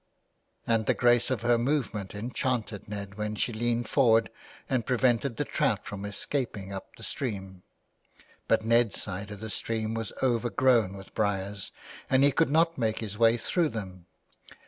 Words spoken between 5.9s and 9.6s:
escaping up the stream. But Ned's side of the